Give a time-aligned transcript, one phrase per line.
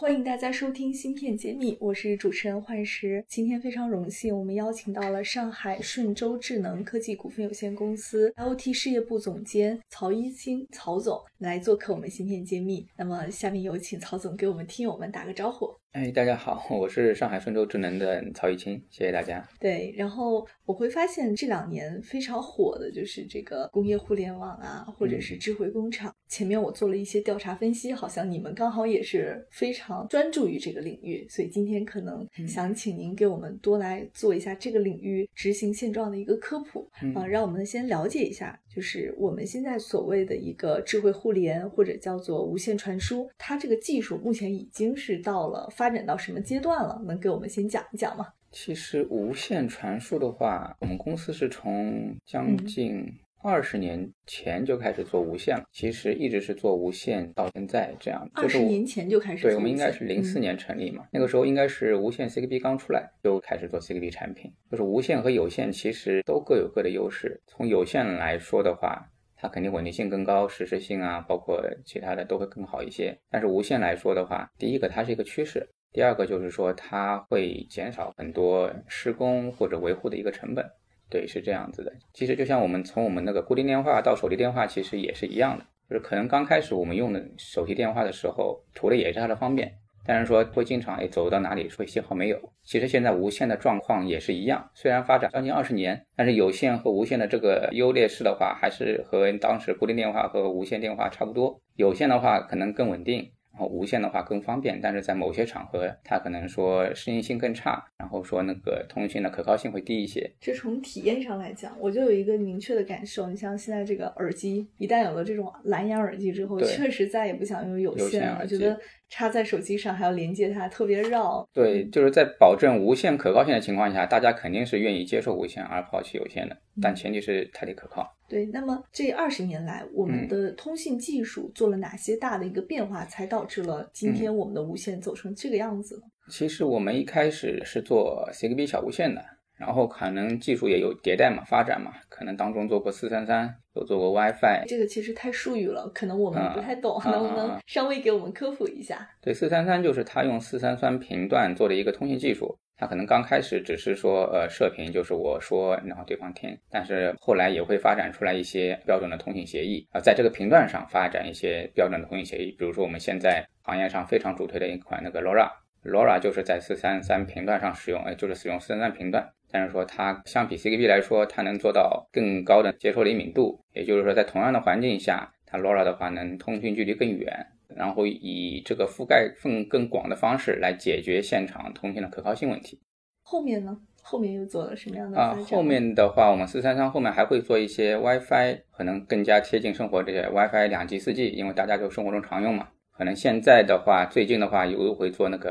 [0.00, 3.24] 欢迎大家收听《芯片揭秘》，我是主持人幻石。
[3.26, 12.82] 今天非常荣幸，我们邀请到了上海顺州智能科技股份有限公司 IoT 事业部总监曹一清曹总来做客我们《芯片揭秘》。
[12.96, 15.74] 那么，下面有请曹总给我们听友们打个招呼。
[15.92, 19.42] 哎，大家好， 我是上海顺州智能的曹玉清，谢谢大家。
[19.58, 26.14] 对，然后我会发现这两年非常火的就是这个工业互联网啊，或者是智慧工厂。
[26.28, 47.02] 前面我做了一些调查分析，好像你们刚好也是非常专注于这个领域，所以今天可能想请您给我们多来做一下这个领域执行现状的一个科普啊，让我们先了解一下，就是我们现在所谓的一个智慧互联或者叫做无线传输，它这个技术目前已经是到了发展到什么阶段了？
[47.04, 48.28] 能给我们先讲一讲吗？
[48.52, 53.04] 其实无线传输的话，我们公司是从将近。
[53.40, 58.28] 二十年前就开始做无线了，其实一直是做无线到现在这样。
[58.34, 59.44] 二十年前就开始。
[59.44, 64.52] 对，我们应该是零四年成立嘛，那个时候应该是无线 CKB 刚出来，就开始做 CKB 产品。
[64.70, 67.40] 就是无线和有线其实都各有各的优势。
[67.46, 73.16] 从有线来说的话，它肯定稳定性更高，实时性啊，包括其他的都会更好一些。
[73.30, 80.68] 但是无线来说的话，第一个它是一个趋势，第二个就是说它会减少很多施工或者维护的一个成本。
[81.10, 81.92] 对，是这样子的。
[82.12, 85.64] 其实就像我们从我们那个固定电话到手提电话，其实也是一样的。
[85.88, 89.72] 就是可能刚开始我们用的手提电话的时候，图的也是它的方便，
[90.04, 92.38] 但是说会经常哎走到哪里会信号没有。
[92.62, 101.58] 其实现在无线的状况也是一样，虽然发展将近二十年，但是有线和无线的这个优劣势的话，还是和当时固定电话和无线电话差不多。
[101.76, 103.30] 有线的话可能更稳定。
[103.58, 110.30] 然后无线的话更方便，但是在某些场合，它可能说适应性更差，然后说那个通讯的可靠性会低一些。
[110.40, 113.26] 这从体验上来讲，我就有一个明确的感受。
[113.26, 118.78] 你像现在这个耳机，一旦有了这种蓝牙耳机之后，确实再也不想用有线了，觉得
[119.08, 121.44] 插在手机上还要连接它，特别绕。
[121.52, 128.14] 对，就是在保证无线可靠性的情况下，大家肯定是愿意接受无线而抛弃有线的，但前提是它得可靠。
[128.28, 136.02] 对，那么这二十年来，我们的通信技术做了哪些大的一个变化，才导致了今天我们的无线走成这个样子呢？
[136.28, 139.24] 其实我们一开始是做 CGB 小无线的，
[139.58, 144.64] 然后可能技术也有迭代嘛，发展嘛，可能当中做过四三三，有做过 WiFi。
[144.66, 149.08] 这个其实太术语了，可能我们不太懂， 能不能稍微给我们科普一下？
[149.20, 152.56] 对，四三三就是它用四三三频段做的一个通信技术。
[152.80, 177.46] 它可能刚开始只是说，呃，射频就是我说，然后对方听，但是后来也会发展出来一些标准的通信协议啊，在这个频段上发展一些标准的通信协议，比如说我们现在行业上非常主推的一款那个 LoRa，LoRa 就是在四三三频段上使用，哎，就是使用四三三频段，但是说它相比 CKB 来说，它能做到更高的接收灵敏度，也就是说在同样的环境下，它 LoRa 的话能通讯距离更远。
[177.76, 182.80] 然后以这个覆盖更更广的方式来解决现场通信的可靠性问题。
[183.22, 183.76] 后面呢？
[184.02, 185.38] 后面又做了什么样的啊？
[185.50, 192.68] 后面的话，我们四三三后面还会做一些 WiFi，可能更加贴近生活这些 WiFi 两 G 四 G，因为大家就生活中常用嘛。
[192.96, 195.50] 可能现在的话，最近的话又会做那个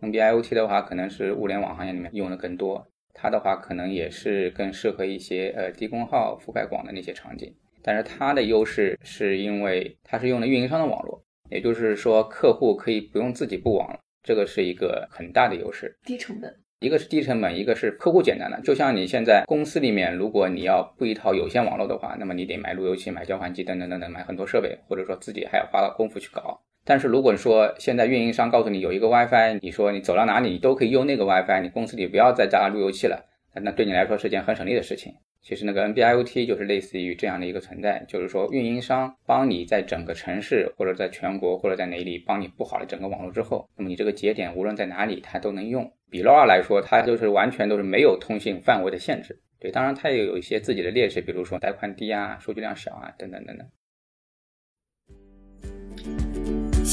[0.00, 2.86] NB-IoT，NB-IoT 的话可能是物联网行业里面用的更多。
[3.12, 7.54] 它的话可能也是更适合一些呃低功耗、覆盖广的那些场景。
[7.82, 15.96] 但是它的优势是因为它是用的运营商的网络，也就是说客户可以不用自己布网了，这个是一个很大的优势。
[16.02, 18.60] 低成本，一个是低成本，一个是客户简单的。
[18.62, 26.62] 就像你现在公司里面，如果你要布一套有线网络的话，那么你得买路由器、买交换机等等等等，买很多设备，或者说自己还要花功夫去搞。
[26.84, 33.24] 但是如果说现在运营商告诉你有一个 WiFi，你说你走到哪里你都可以用那个 WiFi，你公司里不要再加路由器了，
[33.54, 35.14] 那对你来说是件很省力的事情。
[35.40, 45.92] 其实那个 NB-IoT 就是类似于这样的一个存在，就是说运营商帮你在整个城市或者在全国或者在哪里帮你布好了整个网络之后，那么你这个节点无论在哪里它都能用。
[46.10, 49.38] 比 LoRa 来说，它就是完全都是没有通信范围的限制。
[49.60, 53.66] 对，当然它也有一些自己的劣势，比如说带宽低啊、数据量小啊等等等等。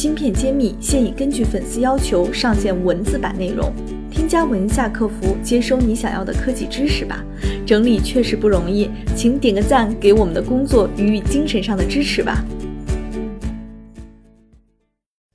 [0.01, 3.71] 芯片揭秘现已根据粉丝要求上线文字版内容，
[4.09, 7.24] 添加文下客服接收你想要的科技知识吧。
[7.68, 12.44] 整理确实不容易，请点个赞，给我们的工作予以精神上的支持吧。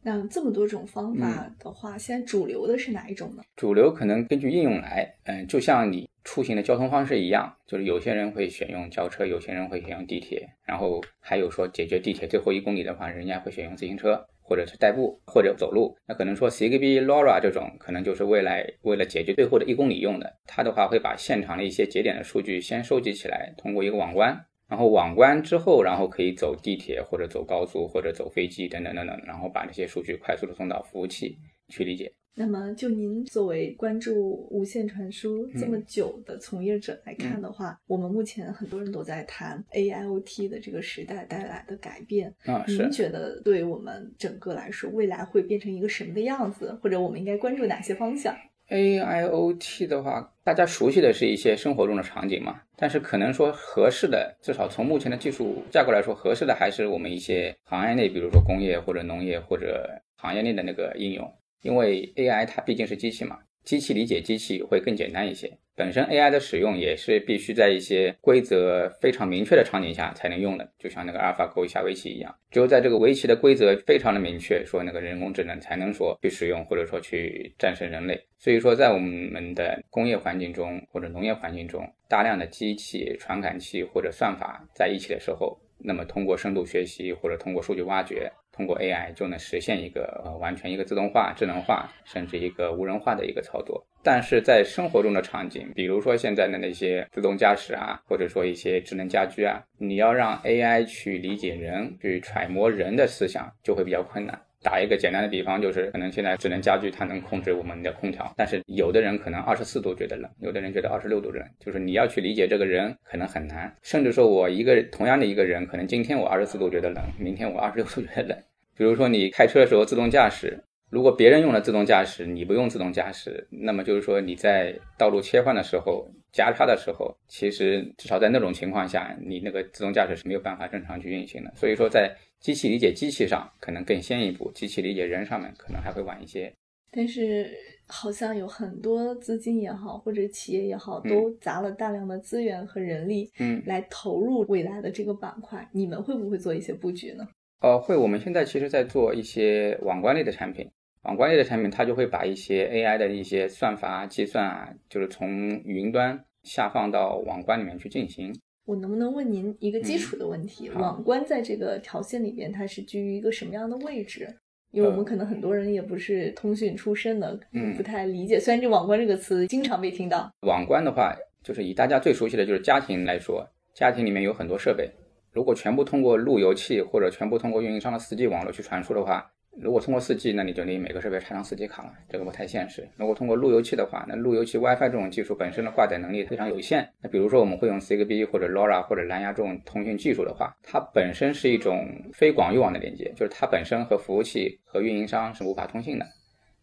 [0.03, 3.45] 那这么多种方法的话，现在主流的是哪一种呢？
[3.55, 14.27] 主流可能根据应用来，嗯，就像你出行的交通方式一样，就是有些人会选用轿车，有些人会选用地铁，然后还有说解决地铁最后一公里的话，人家会选用自行车。
[14.49, 20.33] 或者是代步，或者走路，那可能说 Zigbee LoRa 这种，可能就是未来为了解决最后的一公里用的。
[20.47, 31.37] 它的话会把现场的一些节点的数据先收集起来，通过一个网关，然后网关之后，然后可以走地铁或者走高速或者走飞机等等等等，然后把这些数据快速的送到服务器
[31.69, 32.13] 去理解。
[32.39, 42.63] 那么，就您作为关注无线传输这么久的从业者来看的话，我们目前很多人都在谈 AIoT 的这个时代带来的改变啊。
[42.69, 46.79] 您觉得对我们整个来说，未来会变成一个什么的样子？
[46.83, 48.37] 或者我们应该关注哪些方向
[48.69, 61.33] ？AIoT 的话，大家熟悉的是一些生活中的场景嘛，但是可能说合适的，至少从目前的技术架构来说，合适的还是我们一些行业内，比如说工业或者农业或者行业内的那个应用。
[61.63, 65.51] 因为 AI 它毕竟是机器嘛，机器理解机器会更简单一些。
[65.75, 78.19] 本身 AI 的使用也是必须在一些规则非常明确的场景下才能用的，就像那个阿尔法狗下围棋一样，只有在这个围棋的规则非常的明确，说那个人工智能才能说去使用或者说去战胜人类。
[78.39, 88.31] 所以说，在我们的工业环境中或者农业环境中，大量的机器、传感器或者算法在一起的时候，那么通过深度学习或者通过数据挖掘。
[88.53, 93.87] 通过 AI 就能实现一个呃完全一个自动化、智能化，甚至一个无人化的一个操作。
[94.03, 104.41] 但是在生活中的场景，比如说现在的那些自动驾驶啊，或者说一些智能家居啊，你要让 AI 去理解人、去揣摩人的思想，就会比较困难。
[104.63, 113.73] 打一个简单的比方，就是可能现在智能家居它能控制我们的空调，但是有的人可能二十四度觉得冷，有的人觉得二十六度冷，就是你要去理解这个人可能很难。
[113.83, 118.39] 甚至说我一个同样的一个人，可能今天我二十四度觉得冷，明天我二十六度觉得冷。
[118.77, 131.53] 比如说你开车的时候自动驾驶，如果别人用了自动驾驶，你不用自动驾驶，那么就是说你在道路切换的时候、加插的时候，其实至少在那种情况下，你那个自动驾驶是没有办法正常去运行的。
[131.55, 132.15] 所以说在
[132.47, 136.53] 机器理解机器上可能更先一步，机器理解人上面可能还会晚一些。
[136.93, 137.51] 但是
[137.89, 145.69] 好像有很多资金也好，或者企业也好，都砸了大量的资源和人力，嗯，来投入未来的这个板块。
[145.73, 147.27] 你们会不会做一些布局呢？
[147.63, 147.97] 呃，会。
[147.97, 150.71] 我们现在其实在做一些网关类的产品，
[151.03, 155.29] 网关类的产品它就会把一些 AI 的一些算法计算啊，就是从
[155.65, 158.33] 云端下放到网关里面去进行。
[158.67, 160.69] 我能不能问您一个基础的问题？
[160.71, 164.29] 网关在这个条线里边，它是居于一个什么样的位置？
[164.73, 168.41] 因为我们可能很多人也不是通讯出身的，嗯，不太理解。
[168.41, 170.29] 虽然这“网关”这个词经常被听到。
[170.41, 174.91] 网关的话，就是以大家最熟悉的就是家庭来说，家庭里面有很多设备，
[175.31, 179.31] 如果全部通过路由器或者全部通过运营商的 4G 网络去传输的话。
[179.59, 182.87] 如果通过 4G，那你就得每个设备插上 4G 卡了，这个不太现实。
[182.97, 186.87] 如果通过路由器的话，那路由器 WiFi 这种技术本身的挂载能力非常有限。
[187.01, 196.07] 那比如说我们会用 Zigbee 或者 LoRa 或者蓝牙这种通讯技术的话，它本身是一种非广域网的连接，就是它本身和服务器和运营商是无法通信的。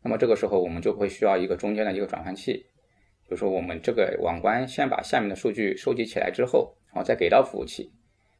[0.03, 2.63] 那么这个时候我们就会需要一个中间的一个转换器，
[3.27, 7.91] 就是说我们这个网关先把下面的数据收集起来之后，然后再给到服务器。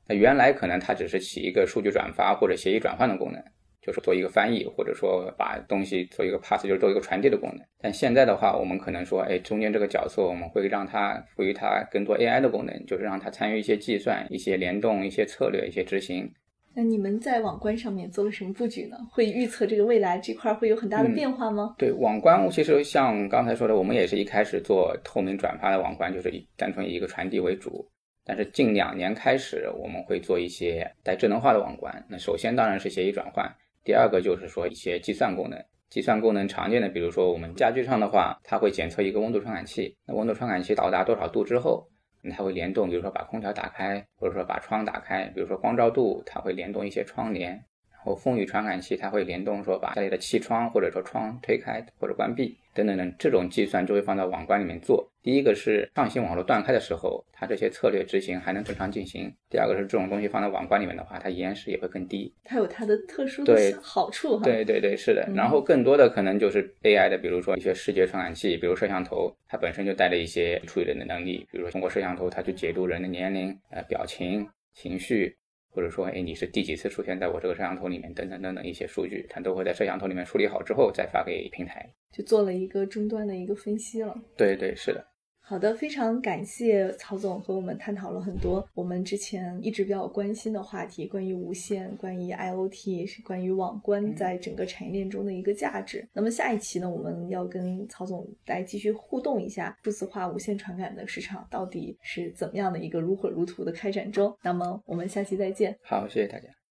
[0.08, 3.42] 那原来可能它只是起一个数据转发或者协议转换的功能。
[3.86, 7.60] 就是做一个翻译，或者说把东西做一个 pass，就是做一个传递的功能。
[7.80, 16.32] 但现在的话，我们可能说，哎，中间这个角色，我们会让它赋予它更多 AI 的功能，就是让它参与一些计算、一些联动、一些策略、一些执行。
[16.76, 18.98] 那你们在网关上面做了什么布局呢？
[19.12, 21.76] 会预测这个未来这块会有很大的变化吗？
[21.78, 27.88] 对，网关其实像刚才说的，我们也是一开始做透明转发的网关，就是以单纯以一个传递为主。
[28.26, 31.94] 但是近两年开始，我们会做一些带智能化的网关。
[32.10, 33.54] 那首先当然是协议转换。
[33.84, 41.88] 第二个就是说一些计算功能，计算功能常见的，比如说我们家具上的话，它会检测一个温度传感器，那温度传感器到达多少度之后，
[42.32, 47.66] 它会联动，比如说把空调打开，或者说把窗打开，比如说光照度，它会联动一些窗帘，
[48.04, 52.58] 后风雨传感器它会联动说把家里的气窗或者说窗推开或者关闭。
[52.76, 55.08] 等等等，这种计算就会放到网关里面做。
[55.22, 62.34] 第一个是上行网络断开的时候，它这些策略执行还能正常进行；第二个是这种东西放在网关里面的话，它延时也会更低。
[62.44, 64.44] 它有它的特殊的好处哈。
[64.44, 65.30] 对对对，是的。
[65.36, 75.38] 然后更多的可能就是 AI 的，比如说一些视觉传感器，比如摄像头，它本身就带了一些处理人的能力，比如说通过摄像头，它去解读人的年龄、呃表情、情绪。
[75.74, 78.14] 或者说，哎，你是第几次出现在我这个摄像头里面？
[78.14, 84.16] 等等等等一些数据，它都会在摄像头里面处理好之后再发给平台，就做了一个终端的一个分析了。
[84.38, 85.04] 对对，是的。
[85.46, 96.08] 好的，非常感谢曹总和我们探讨了很多我们之前一直比较关心的话题，关于无线、关于 IOT、是关于网关在整个产业链中的一个价值。
[96.14, 104.34] 那么下一期呢，我们要跟曹总来继续互动一下数字化无线传感的市场到底是怎么样的一个如火如荼的开展中。
[104.42, 105.78] 那么我们下期再见。
[105.84, 106.63] 好，谢谢大家。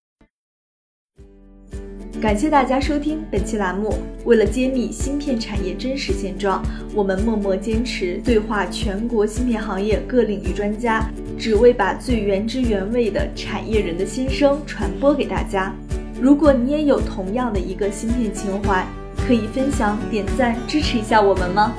[2.23, 3.99] 感谢大家收听本期栏目。
[4.25, 6.64] 为了揭秘芯片产业真实现状，
[6.95, 15.75] 我们默默坚持对话全国芯片行业各领域专家，只为把最原汁原味的产业人的心声传播给大家。
[16.21, 18.87] 如果你也有同样的一个芯片情怀，
[19.26, 21.75] 可以分享、点赞、支持一下我们吗？